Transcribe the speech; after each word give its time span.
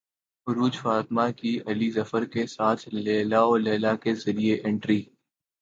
عروج 0.47 0.77
فاطمہ 0.77 1.25
کی 1.37 1.59
علی 1.67 1.89
ظفر 1.91 2.25
کے 2.25 2.45
ساتھ 2.47 2.87
لیلی 2.95 3.35
او 3.35 3.55
لیلی 3.57 3.95
کے 4.03 4.13
ذریعے 4.15 4.55
انٹری 4.63 5.01